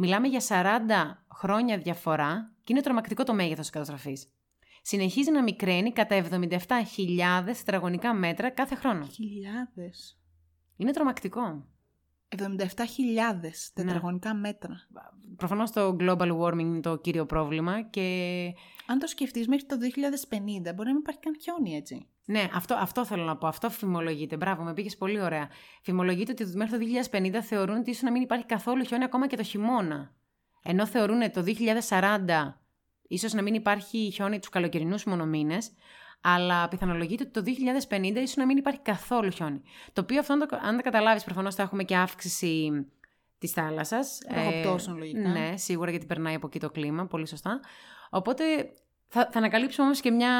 Μιλάμε 0.00 0.28
για 0.28 0.40
40 0.48 1.24
χρόνια 1.34 1.78
διαφορά 1.78 2.52
και 2.64 2.72
είναι 2.72 2.82
τρομακτικό 2.82 3.24
το 3.24 3.34
μέγεθος 3.34 3.58
της 3.58 3.70
καταστροφής. 3.70 4.32
Συνεχίζει 4.82 5.30
να 5.30 5.42
μικραίνει 5.42 5.92
κατά 5.92 6.26
77.000 6.30 6.48
τετραγωνικά 7.44 8.14
μέτρα 8.14 8.50
κάθε 8.50 8.74
χρόνο. 8.74 9.04
χιλιάδες. 9.04 10.18
Είναι 10.76 10.92
τρομακτικό. 10.92 11.66
77.000 12.36 12.60
τετραγωνικά 13.74 14.34
μέτρα. 14.34 14.76
Προφανώς 15.36 15.70
το 15.70 15.96
global 16.00 16.38
warming 16.40 16.58
είναι 16.58 16.80
το 16.80 16.96
κύριο 16.96 17.26
πρόβλημα 17.26 17.82
και 17.82 18.52
Αν 18.86 18.98
το 18.98 19.06
σκεφτείς 19.06 19.48
μέχρι 19.48 19.66
το 19.66 19.76
2050 19.76 20.74
μπορεί 20.74 20.88
να 20.88 20.92
μην 20.92 20.96
υπάρχει 20.96 21.20
καν 21.20 21.36
χιόνι 21.40 21.74
έτσι. 21.74 22.08
Ναι, 22.30 22.48
αυτό, 22.54 22.74
αυτό 22.74 23.04
θέλω 23.04 23.24
να 23.24 23.36
πω. 23.36 23.46
Αυτό 23.46 23.70
φημολογείται. 23.70 24.36
Μπράβο, 24.36 24.62
με 24.62 24.72
πήγες 24.72 24.96
πολύ 24.96 25.20
ωραία. 25.20 25.48
Φημολογείται 25.82 26.32
ότι 26.32 26.56
μέχρι 26.56 26.78
το 26.78 26.84
2050 27.10 27.38
θεωρούν 27.42 27.76
ότι 27.76 27.90
ίσως 27.90 28.02
να 28.02 28.10
μην 28.10 28.22
υπάρχει 28.22 28.46
καθόλου 28.46 28.84
χιόνι 28.84 29.04
ακόμα 29.04 29.26
και 29.26 29.36
το 29.36 29.42
χειμώνα. 29.42 30.14
Ενώ 30.62 30.86
θεωρούν 30.86 31.32
το 31.32 31.44
2040 31.88 32.54
ίσως 33.02 33.32
να 33.32 33.42
μην 33.42 33.54
υπάρχει 33.54 34.10
χιόνι 34.14 34.38
τους 34.38 34.48
καλοκαιρινούς 34.48 35.04
μόνο 35.04 35.26
μήνε, 35.26 35.58
αλλά 36.20 36.68
πιθανολογείται 36.68 37.22
ότι 37.22 37.32
το 37.32 37.42
2050 37.88 38.16
ίσως 38.16 38.36
να 38.36 38.46
μην 38.46 38.56
υπάρχει 38.56 38.80
καθόλου 38.80 39.30
χιόνι. 39.30 39.62
Το 39.92 40.00
οποίο 40.00 40.18
αυτό, 40.18 40.32
αν 40.32 40.38
το, 40.38 40.58
αν 40.62 40.76
το 40.76 40.82
καταλάβεις, 40.82 41.24
προφανώς 41.24 41.54
θα 41.54 41.62
έχουμε 41.62 41.84
και 41.84 41.96
αύξηση 41.96 42.86
της 43.38 43.52
θάλασσας. 43.52 44.18
Βροχοπτώσεων, 44.30 44.96
λογικά. 44.96 45.28
Ναι, 45.28 45.56
σίγουρα 45.56 45.90
γιατί 45.90 46.06
περνάει 46.06 46.34
από 46.34 46.46
εκεί 46.46 46.60
το 46.60 46.70
κλίμα. 46.70 47.06
Πολύ 47.06 47.26
σωστά. 47.26 47.60
Οπότε 48.10 48.44
θα, 49.08 49.28
θα 49.32 49.38
ανακαλύψουμε 49.38 49.86
όμως 49.86 50.00
και 50.00 50.10
μια 50.10 50.32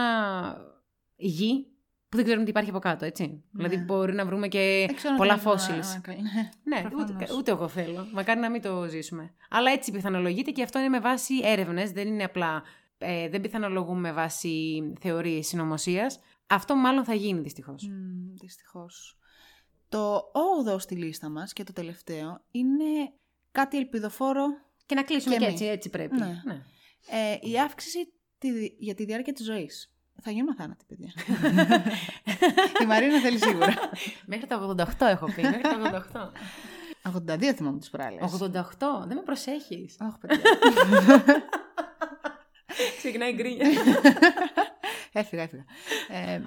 γη 1.17 1.67
που 2.09 2.17
δεν 2.17 2.25
ξέρουμε 2.25 2.45
τι 2.45 2.51
υπάρχει 2.51 2.71
από 2.71 2.79
κάτω, 2.79 3.05
έτσι. 3.05 3.43
Δηλαδή 3.53 3.77
μπορεί 3.77 4.13
να 4.15 4.25
βρούμε 4.27 4.49
και 4.49 4.85
Δεν 4.87 4.97
ξέρω 4.97 5.11
αν 5.13 5.19
πολλά 5.19 5.39
θέλω 5.39 5.55
να- 5.55 5.61
fossils. 5.61 6.01
να- 6.07 6.15
ναι. 6.15 6.51
Ναι, 6.81 6.89
Προφανώς. 6.89 7.11
ούτε, 7.11 7.35
ούτε 7.35 7.51
εγώ 7.51 7.69
θέλω. 7.69 8.07
Μακάρι 8.13 8.41
να 8.41 8.51
μην 8.51 8.63
το 8.63 8.87
ζήσουμε. 8.89 9.35
Αλλά 9.51 9.71
έτσι 9.71 9.91
πιθανολογείται 9.93 10.51
και 10.51 10.63
αυτό 10.63 10.79
είναι 10.79 10.89
με 10.89 11.01
βάση 11.01 11.35
έρευνες. 11.43 11.91
Δεν 11.91 12.09
είναι 12.09 12.25
απλά. 12.25 12.63
Ε, 12.99 13.29
δεν 13.29 13.41
πιθανολογούμε 13.41 14.01
με 14.01 14.13
βάση 14.13 14.83
θεωρίες 15.01 15.47
συνωμοσίας. 15.47 16.21
Αυτό 16.47 16.77
μάλλον 16.77 17.05
θα 17.05 17.15
γίνει 17.15 17.41
δυστυχώς. 17.41 17.89
Μμμ, 17.89 18.35
δυστυχώς. 18.41 19.19
Το 19.89 20.31
8ο 20.33 20.79
στη 20.79 20.95
λίστα 20.95 21.29
μας 21.29 21.53
και 21.53 21.65
το 21.65 21.73
τελευταίο 21.73 22.45
είναι 22.51 22.85
κάτι 23.53 23.77
ελπιδοφόρο 23.77 24.45
Και 24.87 24.95
να 24.95 25.03
κλείσουμε 25.03 25.35
Και 25.35 25.41
και, 25.41 25.47
εμείς. 25.47 25.61
έτσι, 25.61 25.73
έτσι 25.73 25.91
πρέπει. 25.91 26.17
Ναι. 26.17 26.43
ε, 27.11 27.49
η 27.51 27.59
αύξηση 27.61 28.13
τη- 28.39 28.75
για 28.79 28.95
τη 28.95 29.05
διάρκεια 29.05 29.33
της 29.33 29.45
ζωής. 29.45 29.93
Θα 30.23 30.31
γίνουμε 30.31 30.55
θάνατοι, 30.55 30.85
παιδιά. 30.89 31.13
η 32.83 32.87
Μαρίνα 32.87 33.21
θέλει 33.21 33.39
σίγουρα. 33.39 33.75
Μέχρι 34.27 34.47
τα 34.47 34.75
88 34.77 35.07
έχω 35.07 35.27
πει. 35.27 35.43
Μέχρι 35.43 35.63
τα 35.63 36.33
88. 37.03 37.13
82 37.17 37.53
θυμάμαι 37.55 37.79
τις 37.79 37.91
προάλλες. 37.91 38.23
88, 38.23 39.05
δεν 39.07 39.17
με 39.17 39.23
προσέχεις. 39.23 40.01
Αχ, 40.01 40.19
παιδιά. 40.19 40.41
Ξεκινάει 42.97 43.33
γκρίνια. 43.33 43.67
έφυγα, 45.13 45.43
έφυγα. 45.43 45.65
Ε, 46.09 46.43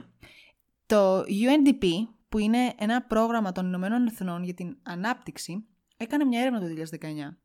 το 0.86 1.20
UNDP, 1.20 1.86
που 2.30 2.38
είναι 2.38 2.74
ένα 2.78 3.02
πρόγραμμα 3.02 3.52
των 3.52 3.66
Ηνωμένων 3.66 4.08
Εθνών 4.08 4.44
για 4.44 4.54
την 4.54 4.78
Ανάπτυξη, 4.84 5.66
έκανε 5.98 6.26
μια 6.26 6.40
έρευνα 6.40 6.60
το 6.60 6.66
2019 6.66 7.38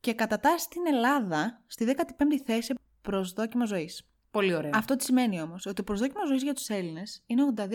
και 0.00 0.14
κατατάσσει 0.14 0.68
την 0.68 0.86
Ελλάδα 0.86 1.62
στη 1.66 1.94
15η 1.96 2.36
θέση 2.44 2.74
προσδόκιμο 3.02 3.66
ζωής. 3.66 4.08
Πολύ 4.34 4.54
ωραία. 4.54 4.70
Αυτό 4.74 4.96
τι 4.96 5.04
σημαίνει 5.04 5.40
όμως, 5.40 5.66
ότι 5.66 5.74
το 5.74 5.82
προσδόκιμος 5.82 6.28
ζωής 6.28 6.42
για 6.42 6.54
τους 6.54 6.68
Έλληνες 6.68 7.22
είναι 7.26 7.42
82,1 7.56 7.68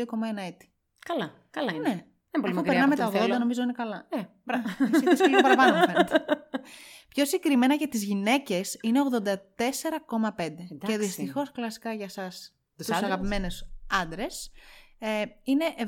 έτη. 0.48 0.72
Καλά, 1.06 1.34
καλά 1.50 1.74
είναι. 1.74 1.88
Ναι, 1.88 1.94
Δεν 1.94 1.96
είναι 1.96 2.42
πολύ 2.42 2.46
αφού 2.46 2.56
μακριά 2.56 2.72
περνάμε 2.72 2.94
από 2.94 3.02
τα 3.02 3.06
αυτό 3.06 3.18
80 3.18 3.22
που 3.22 3.28
θέλω. 3.28 3.40
νομίζω 3.40 3.62
είναι 3.62 3.72
καλά. 3.72 4.08
Ε, 4.10 4.22
μπράβο. 4.44 4.68
Εσύ 4.94 5.04
θες 5.04 5.20
και 5.20 5.28
λίγο 5.28 5.42
παραπάνω 5.42 5.78
μου 5.78 5.84
φαίνεται. 5.86 6.24
Πιο 7.08 7.26
συγκεκριμένα 7.26 7.74
για 7.74 7.88
τις 7.88 8.04
γυναίκες 8.04 8.78
είναι 8.82 9.00
84,5. 9.12 9.20
Και 10.36 10.74
Εντάξει. 10.74 10.98
δυστυχώς 10.98 11.52
κλασικά 11.52 11.94
για 11.94 12.10
σας 12.10 12.54
Τους 12.78 12.86
τους, 12.86 12.96
άντρες; 12.96 13.10
αγαπημένους 13.12 13.66
άντρες 14.02 14.52
ε, 15.00 15.24
είναι 15.44 15.66
79,6. 15.78 15.84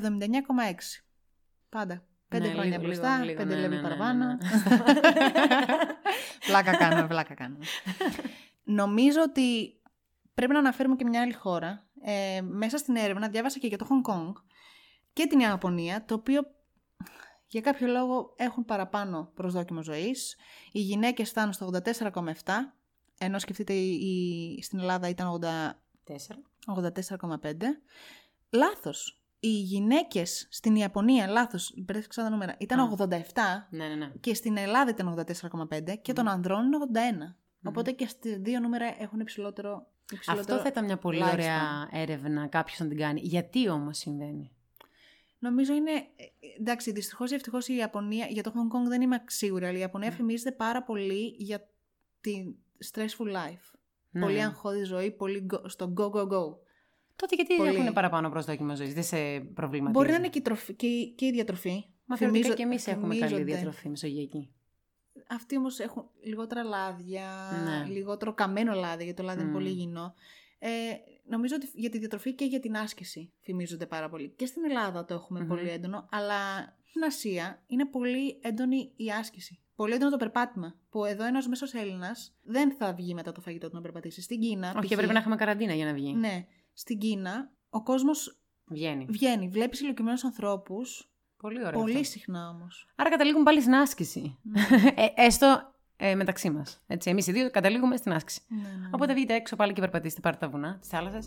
Πάντα. 1.68 2.02
Πέντε 2.28 2.46
Ναι, 2.46 2.52
χρόνια 2.52 2.70
λίγο, 2.70 2.82
μπροστά, 2.82 3.12
λίγο, 3.14 3.24
λίγο, 3.24 3.38
πέντε 3.38 3.54
ναι, 3.54 3.60
λεπτά 3.60 3.74
ναι, 3.74 3.76
ναι, 3.76 3.82
παραπάνω. 3.82 4.24
ναι, 4.26 4.36
πλάκα 6.46 6.76
κάνουμε, 6.76 7.06
πλάκα 7.06 7.34
κάνουμε. 7.34 7.64
Νομίζω 8.80 9.22
ότι 9.22 9.76
πρέπει 10.34 10.52
να 10.52 10.58
αναφέρουμε 10.58 10.96
και 10.96 11.04
μια 11.04 11.20
άλλη 11.20 11.32
χώρα. 11.32 11.86
Ε, 12.04 12.40
μέσα 12.40 12.78
στην 12.78 12.96
έρευνα 12.96 13.28
διάβασα 13.28 13.58
και 13.58 13.66
για 13.66 13.78
το 13.78 13.86
Hong 13.90 14.10
Kong 14.12 14.32
και 15.12 15.26
την 15.26 15.38
Ιαπωνία, 15.40 16.04
το 16.04 16.14
οποίο 16.14 16.42
για 17.46 17.60
κάποιο 17.60 17.86
λόγο 17.86 18.34
έχουν 18.36 18.64
παραπάνω 18.64 19.30
προσδόκιμο 19.34 19.82
ζωής. 19.82 20.36
Οι 20.72 20.80
γυναίκες 20.80 21.28
φτάνουν 21.28 21.52
στο 21.52 21.70
84,7, 21.84 22.74
ενώ 23.18 23.38
σκεφτείτε 23.38 23.72
η, 23.72 23.90
η- 24.58 24.62
στην 24.62 24.78
Ελλάδα 24.78 25.08
ήταν 25.08 25.40
80, 25.42 25.46
Τέσσερα. 26.04 26.40
84,5. 26.66 27.82
Λάθος. 28.50 29.16
Οι 29.40 29.48
γυναίκες 29.48 30.46
στην 30.50 30.76
Ιαπωνία, 30.76 31.26
λάθος, 31.26 31.72
μπέρδεψα 31.76 32.22
τα 32.22 32.30
νούμερα, 32.30 32.56
ήταν 32.58 32.80
Α. 32.80 32.94
87 32.98 33.66
Ναι, 33.70 33.86
ναι, 33.88 33.94
ναι. 33.94 34.12
και 34.20 34.34
στην 34.34 34.56
Ελλάδα 34.56 34.90
ήταν 34.90 35.08
84,5 35.08 35.96
και 36.02 36.12
των 36.12 36.28
ανδρών 36.28 36.64
είναι 36.64 36.76
81. 36.92 37.36
Οπότε 37.64 37.90
και 37.92 38.06
στα 38.06 38.30
δύο 38.40 38.60
νούμερα 38.60 38.94
έχουν 38.98 39.20
υψηλότερο. 39.20 39.86
Υψηλότερο 40.14 40.54
Αυτό 40.54 40.62
θα 40.62 40.68
ήταν 40.68 40.84
μια 40.84 40.96
πολύ 40.98 41.20
lifespan. 41.22 41.32
ωραία 41.32 41.88
έρευνα 41.92 42.46
κάποιος 42.46 42.78
να 42.78 42.86
την 42.88 42.96
κάνει. 42.98 43.20
Γιατί 43.20 43.68
όμως 43.68 43.98
συμβαίνει; 43.98 44.52
Νομίζω 45.38 45.74
είναι. 45.74 45.90
ε, 45.90 46.24
Εντάξει, 46.58 46.92
δυστυχώς 46.92 47.30
ή 47.30 47.34
ευτυχώς 47.34 47.68
η 47.68 47.74
Ιαπωνία. 47.76 48.26
Για 48.26 48.42
το 48.42 48.52
Hong 48.54 48.76
Kong 48.76 48.88
δεν 48.88 49.02
είμαι 49.02 49.22
σίγουρη, 49.26 49.64
αλλά 49.66 49.76
η 49.76 49.80
Ιαπωνία 49.80 50.08
Ναι. 50.08 50.14
φημίζεται 50.14 50.52
πάρα 50.52 50.82
πολύ 50.82 51.34
για 51.38 51.68
τη 52.20 52.44
stressful 52.92 53.26
life. 53.26 53.70
Ναι. 54.10 54.20
Πολύ 54.20 54.42
αγχώδη 54.42 54.84
ζωή, 54.84 55.10
πολύ 55.10 55.46
go- 55.52 55.62
στο 55.64 55.92
go, 55.96 56.04
go, 56.10 56.22
go. 56.22 56.54
Τότε 57.16 57.34
γιατί 57.34 57.56
Πολύ. 57.56 57.68
έχουν 57.76 57.92
παραπάνω 57.92 58.30
προσδόκιμο 58.30 58.76
ζωής, 58.76 58.94
δεν 58.94 59.02
σε 59.02 59.40
προβληματίζει. 59.40 59.98
Μπορεί 59.98 60.10
να 60.10 60.16
είναι 60.16 60.28
και 60.28 60.38
η, 60.38 60.42
τροφή, 60.42 60.74
και 60.74 60.86
η, 60.86 61.10
και 61.10 61.26
η 61.26 61.30
διατροφή. 61.30 61.84
Μα 62.04 62.16
θεωρητικά 62.16 62.44
Θυμίζω- 62.48 62.54
και 62.54 62.62
εμείς 62.62 62.86
έχουμε 62.86 63.14
καλή 63.16 63.26
θυμίζονται. 63.26 63.52
διατροφή 63.52 63.88
μεσογειακή. 63.88 64.50
Αυτοί 65.28 65.56
όμως 65.56 65.78
έχουν 65.78 66.10
λιγότερα 66.22 66.62
λάδια, 66.62 67.26
Ναι. 67.64 67.92
λιγότερο 67.92 68.34
καμένο 68.34 68.74
λάδι, 68.74 69.04
γιατί 69.04 69.20
το 69.20 69.26
λάδι 69.26 69.40
είναι 69.40 69.48
Μμ. 69.50 69.52
πολύ 69.52 69.68
υγιεινό. 69.68 70.14
Ε, 70.58 70.70
νομίζω 71.24 71.54
ότι 71.54 71.70
για 71.74 71.90
τη 71.90 71.98
διατροφή 71.98 72.34
και 72.34 72.44
για 72.44 72.60
την 72.60 72.76
άσκηση 72.76 73.32
φημίζονται 73.40 73.86
πάρα 73.86 74.08
πολύ. 74.08 74.28
Και 74.36 74.46
στην 74.46 74.64
Ελλάδα 74.64 75.04
το 75.04 75.14
εχουμε 75.14 75.40
Μμμ. 75.40 75.48
πολύ 75.48 75.68
έντονο, 75.68 76.08
αλλά 76.10 76.36
στην 76.84 77.02
Ασία 77.04 77.62
είναι 77.66 77.86
πολύ 77.86 78.38
έντονη 78.42 78.92
η 78.96 79.10
άσκηση. 79.10 79.60
Πολύ 79.76 79.94
έντονο 79.94 80.10
το 80.10 80.16
περπάτημα. 80.16 80.74
Που 80.90 81.04
εδώ 81.04 81.24
ένας 81.24 81.46
μέσος 81.46 81.72
Έλληνας 81.74 82.34
δεν 82.42 82.72
θα 82.72 82.92
βγει 82.94 83.14
μετά 83.14 83.32
το 83.32 83.40
φαγητό 83.40 83.68
του 83.68 83.74
να 83.74 83.80
περπατήσει. 83.80 84.22
Στην 84.22 84.40
Κίνα. 84.40 84.68
Όχι, 84.76 84.86
π.χ. 84.86 84.92
έπρεπε 84.92 85.12
να 85.12 85.18
έχουμε 85.18 85.36
καραντίνα 85.36 85.74
για 85.74 85.84
να 85.84 85.92
βγει. 85.92 86.12
Ναι. 86.14 86.46
Στην 86.72 86.98
Κίνα 86.98 87.52
ο 87.70 87.82
κόσμος 87.82 88.38
Βγαίνει. 88.66 89.04
βγαίνει. 89.08 89.48
Βλέπεις 89.48 89.80
ηλικιωμένους 89.80 90.24
ανθρώπους. 90.24 91.11
Πολύ 91.42 91.58
ωραία. 91.58 91.70
Πολύ 91.80 91.92
αυτό. 91.92 92.04
συχνά 92.04 92.48
όμως. 92.48 92.88
Άρα 92.96 93.10
καταλήγουμε 93.10 93.44
πάλι 93.44 93.60
στην 93.60 93.74
άσκηση. 93.74 94.38
ε, 94.94 95.06
έστω 95.26 95.72
ε, 95.96 96.14
μεταξύ 96.14 96.50
μας. 96.50 96.80
Εμείς 97.04 97.26
οι 97.26 97.32
δύο 97.32 97.50
καταλήγουμε 97.50 97.96
στην 97.96 98.12
άσκηση. 98.12 98.40
ναι, 98.48 98.56
ναι. 98.60 98.88
Οπότε 98.90 99.14
βγείτε 99.14 99.34
έξω 99.34 99.56
πάλι 99.56 99.72
και 99.72 99.80
περπατήστε, 99.80 100.20
πάρτε 100.20 100.38
τα 100.46 100.48
βουνά 100.52 100.78
τη 100.80 100.86
θάλασσα. 100.86 101.20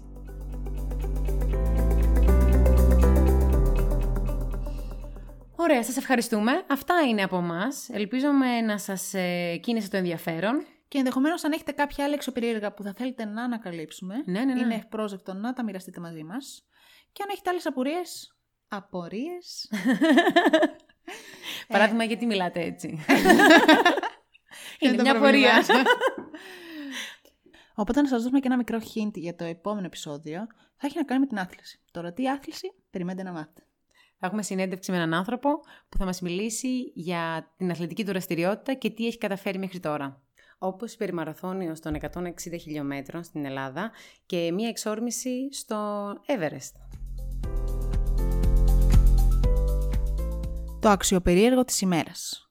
Ωραία, 5.55 5.83
σας 5.83 5.97
ευχαριστούμε. 5.97 6.51
Αυτά 6.69 6.99
είναι 7.01 7.23
από 7.23 7.37
εμάς. 7.37 7.89
Ελπίζουμε 7.89 8.61
να 8.61 8.77
σας 8.77 9.13
ε, 9.13 9.57
κίνησε 9.61 9.89
το 9.89 9.97
ενδιαφέρον. 9.97 10.65
Και 10.87 10.97
ενδεχομένως, 10.97 11.43
αν 11.43 11.51
έχετε 11.51 11.71
κάποια 11.71 12.03
άλλη 12.05 12.13
εξωπερίεργα 12.13 12.73
που 12.73 12.83
θα 12.83 12.93
θέλετε 12.97 13.25
να 13.25 13.43
ανακαλύψουμε, 13.43 14.15
Ναι, 14.25 14.39
ναι, 14.45 14.53
ναι. 14.53 14.59
είναι 14.59 14.75
ευπρόσδεκτο 14.75 15.33
να 15.33 15.53
τα 15.53 15.63
μοιραστείτε 15.63 15.99
μαζί 15.99 16.23
μας. 16.23 16.63
Και 17.11 17.23
αν 17.23 17.29
έχετε 17.31 17.49
άλλες 17.49 17.65
απορίες. 17.65 18.34
Απορίες. 18.67 19.69
Παράδειγμα, 21.67 22.03
γιατί 22.03 22.25
μιλάτε 22.25 22.61
έτσι; 22.61 22.87
Είναι 24.79 24.93
είναι 24.93 24.95
το 24.95 25.01
μια 25.01 25.19
πρόβλημά 25.19 25.49
πορεία. 25.49 25.63
σας. 25.63 25.83
Οπότε 27.75 28.01
να 28.01 28.07
σας 28.07 28.21
δώσουμε 28.21 28.39
και 28.39 28.47
ένα 28.47 28.57
μικρό 28.57 28.79
hint 28.79 29.13
για 29.13 29.35
το 29.35 29.43
επόμενο 29.43 29.85
επεισόδιο. 29.85 30.47
Θα 30.77 30.87
έχει 30.87 30.97
να 30.97 31.03
κάνει 31.03 31.19
με 31.19 31.27
την 31.27 31.39
άθληση. 31.39 31.79
Τώρα, 31.91 32.13
τι 32.13 32.29
άθληση, 32.29 32.73
περιμένετε 32.89 33.23
να 33.23 33.31
μάθετε. 33.31 33.65
Θα 34.17 34.25
έχουμε 34.27 34.43
συνέντευξη 34.43 34.91
με 34.91 34.97
έναν 34.97 35.13
άνθρωπο 35.13 35.49
που 35.89 35.97
θα 35.97 36.05
μας 36.05 36.21
μιλήσει 36.21 36.91
για 36.93 37.53
την 37.57 37.71
αθλητική 37.71 38.03
του 38.03 38.11
δραστηριότητα 38.11 38.73
και 38.73 38.89
τι 38.89 39.07
έχει 39.07 39.17
καταφέρει 39.17 39.57
μέχρι 39.57 39.79
τώρα. 39.79 40.21
Όπως 40.57 40.93
η 40.93 40.97
περιμαραθώνιος 40.97 41.79
των 41.79 41.97
160 42.01 42.31
χιλιόμετρων 42.59 43.23
στην 43.23 43.45
Ελλάδα 43.45 43.91
και 44.25 44.51
μία 44.51 44.67
εξόρμηση 44.67 45.53
στο 45.53 46.07
Everest. 46.27 46.71
Το 50.85 50.91
αξιοπερίεργο 50.91 51.63
της 51.63 51.81
ημέρας. 51.81 52.49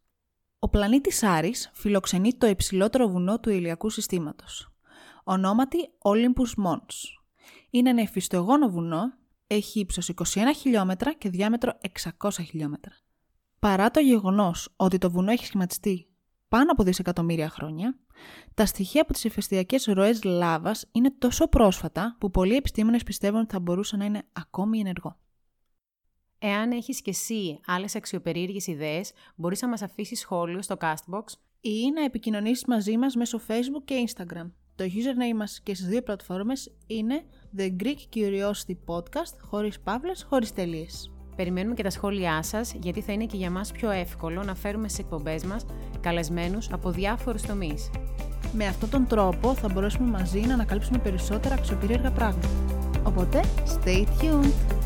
Ο 0.59 0.69
πλανήτης 0.69 1.23
Άρης 1.23 1.71
φιλοξενεί 1.75 2.35
το 2.35 2.47
υψηλότερο 2.47 3.09
βουνό 3.09 3.41
του 3.41 3.51
ηλιακού 3.51 3.91
συστήματος. 3.91 4.73
Ονόματι 5.25 5.79
Olympus 6.03 6.65
Mons. 6.65 6.95
Είναι 7.71 7.91
ένα 7.91 8.01
εφιστογόνο 8.01 8.69
βουνό, 8.69 9.03
έχει 9.47 9.81
ύψος 9.81 10.09
21 10.09 10.15
χιλιόμετρα 10.57 11.13
και 11.13 11.29
διάμετρο 11.29 11.79
600 12.19 12.31
χιλιόμετρα. 12.31 12.93
Παρά 13.59 13.91
το 13.91 14.01
γεγονός 14.01 14.73
ότι 14.77 14.99
το 14.99 15.11
βουνό 15.11 15.31
έχει 15.31 15.47
σχηματιστεί 15.47 16.09
πάνω 16.49 16.73
από 16.73 16.83
δισεκατομμύρια 16.83 17.49
χρόνια, 17.49 17.99
τα 18.55 18.67
στοιχεία 18.67 19.03
από 19.03 19.13
τις 19.13 19.25
ηφαιστειακές 19.25 19.85
ροές 19.85 20.23
λάβας 20.25 20.89
είναι 20.93 21.15
τόσο 21.19 21.49
πρόσφατα 21.49 22.17
που 22.21 22.31
πολλοί 22.31 22.57
επιστήμονες 22.57 23.03
πιστεύουν 23.03 23.41
ότι 23.41 23.53
θα 23.53 23.61
μπορούσε 23.61 23.97
να 23.97 24.05
είναι 24.05 24.23
ακόμη 24.33 24.79
ενεργό. 24.79 25.19
Εάν 26.47 26.71
έχεις 26.71 27.03
και 27.03 27.11
εσύ 27.11 27.61
άλλες 27.67 27.97
αξιοπερίεργες 27.97 28.67
ιδέες, 28.67 29.13
μπορείς 29.37 29.63
να 29.63 29.69
μας 29.69 29.83
αφήσεις 29.83 30.21
σχόλιο 30.21 30.63
στο 30.63 30.77
Castbox 30.81 31.25
ή 31.61 31.91
να 31.95 32.05
επικοινωνήσεις 32.05 32.65
μαζί 32.67 32.97
μας 32.97 33.15
μέσω 33.15 33.41
Facebook 33.49 33.83
και 33.85 34.05
Instagram. 34.07 34.51
Το 34.75 34.85
username 34.85 35.37
μας 35.37 35.61
και 35.63 35.75
στις 35.75 35.87
δύο 35.89 36.03
πλατφόρμες 36.03 36.73
είναι 36.87 37.23
The 37.57 37.77
Greek 37.83 38.17
Curiosity 38.17 38.77
Podcast, 38.87 39.37
χωρίς 39.41 39.81
παύλες, 39.81 40.27
χωρίς 40.29 40.53
τελείες. 40.53 41.13
Περιμένουμε 41.37 41.75
και 41.75 41.83
τα 41.83 41.91
σχόλιά 41.91 42.43
σας, 42.43 42.75
γιατί 42.83 43.01
θα 43.01 43.13
είναι 43.13 43.27
και 43.27 43.37
για 43.37 43.51
μας 43.51 43.73
πιο 43.73 43.91
εύκολο 43.91 44.43
να 44.43 44.55
φέρουμε 44.55 44.89
στις 44.89 45.05
εκπομπές 45.05 45.45
μας 45.45 45.67
καλεσμένους 46.01 46.73
από 46.73 46.91
διάφορους 46.91 47.43
τομείς. 47.43 47.91
Με 48.53 48.67
αυτόν 48.67 48.91
τον 48.91 49.07
τρόπο 49.07 49.55
θα 49.55 49.69
μπορέσουμε 49.69 50.11
μαζί 50.11 50.41
να 50.41 50.55
ανακαλύψουμε 50.55 50.99
περισσότερα 50.99 51.55
αξιοπερίεργα 51.55 52.11
πράγματα. 52.11 52.49
Οπότε, 53.05 53.41
stay 53.67 54.05
tuned! 54.05 54.84